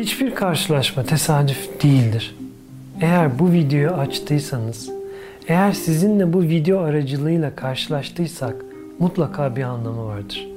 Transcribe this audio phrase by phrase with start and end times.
[0.00, 2.36] Hiçbir karşılaşma tesadüf değildir.
[3.00, 4.90] Eğer bu videoyu açtıysanız,
[5.48, 8.54] eğer sizinle bu video aracılığıyla karşılaştıysak
[8.98, 10.48] mutlaka bir anlamı vardır.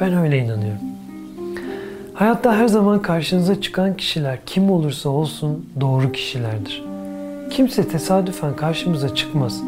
[0.00, 0.80] Ben öyle inanıyorum.
[2.14, 6.84] Hayatta her zaman karşınıza çıkan kişiler kim olursa olsun doğru kişilerdir.
[7.50, 9.62] Kimse tesadüfen karşımıza çıkmaz.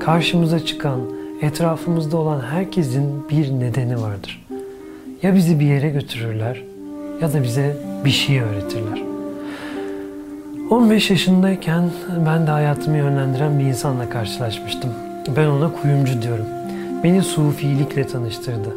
[0.00, 1.00] Karşımıza çıkan,
[1.42, 4.46] etrafımızda olan herkesin bir nedeni vardır.
[5.22, 6.62] Ya bizi bir yere götürürler
[7.20, 9.02] ya da bize bir şey öğretirler.
[10.70, 11.90] 15 yaşındayken
[12.26, 14.90] ben de hayatımı yönlendiren bir insanla karşılaşmıştım.
[15.36, 16.46] Ben ona kuyumcu diyorum.
[17.04, 18.76] Beni sufilikle tanıştırdı.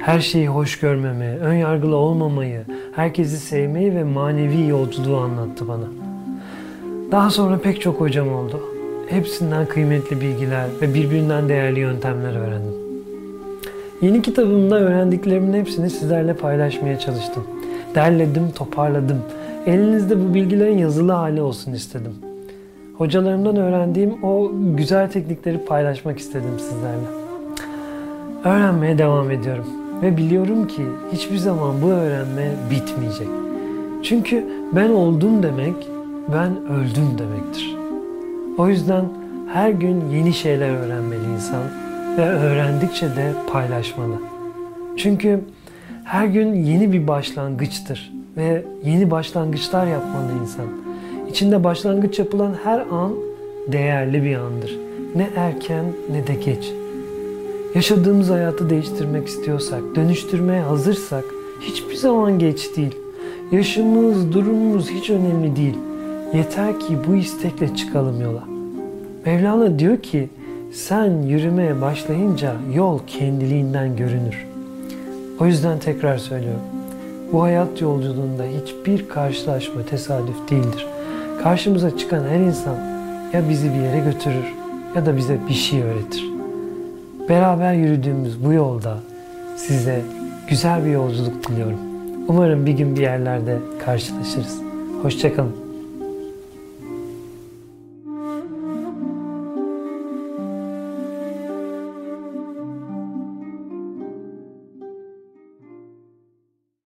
[0.00, 2.62] Her şeyi hoş görmemi, ön yargılı olmamayı,
[2.96, 5.86] herkesi sevmeyi ve manevi yolculuğu anlattı bana.
[7.12, 8.60] Daha sonra pek çok hocam oldu.
[9.08, 12.74] Hepsinden kıymetli bilgiler ve birbirinden değerli yöntemler öğrendim.
[14.02, 17.44] Yeni kitabımda öğrendiklerimin hepsini sizlerle paylaşmaya çalıştım.
[17.94, 19.18] Derledim, toparladım.
[19.66, 22.12] Elinizde bu bilgilerin yazılı hali olsun istedim.
[22.98, 27.06] Hocalarımdan öğrendiğim o güzel teknikleri paylaşmak istedim sizlerle.
[28.44, 29.66] Öğrenmeye devam ediyorum
[30.02, 33.28] ve biliyorum ki hiçbir zaman bu öğrenme bitmeyecek.
[34.02, 35.74] Çünkü ben oldum demek,
[36.32, 37.76] ben öldüm demektir.
[38.58, 39.04] O yüzden
[39.52, 41.62] her gün yeni şeyler öğrenmeli insan
[42.18, 44.14] ve öğrendikçe de paylaşmalı.
[44.96, 45.40] Çünkü
[46.04, 50.66] her gün yeni bir başlangıçtır ve yeni başlangıçlar yapmalı insan.
[51.30, 53.12] İçinde başlangıç yapılan her an
[53.68, 54.78] değerli bir andır.
[55.16, 56.72] Ne erken ne de geç.
[57.74, 61.24] Yaşadığımız hayatı değiştirmek istiyorsak, dönüştürmeye hazırsak
[61.60, 62.96] hiçbir zaman geç değil.
[63.52, 65.78] Yaşımız, durumumuz hiç önemli değil.
[66.34, 68.44] Yeter ki bu istekle çıkalım yola.
[69.26, 70.28] Mevlana diyor ki
[70.72, 74.51] sen yürümeye başlayınca yol kendiliğinden görünür.
[75.40, 76.62] O yüzden tekrar söylüyorum.
[77.32, 80.86] Bu hayat yolculuğunda hiçbir karşılaşma tesadüf değildir.
[81.42, 82.76] Karşımıza çıkan her insan
[83.32, 84.54] ya bizi bir yere götürür
[84.96, 86.24] ya da bize bir şey öğretir.
[87.28, 88.98] Beraber yürüdüğümüz bu yolda
[89.56, 90.02] size
[90.48, 91.78] güzel bir yolculuk diliyorum.
[92.28, 94.60] Umarım bir gün bir yerlerde karşılaşırız.
[95.02, 95.71] Hoşçakalın.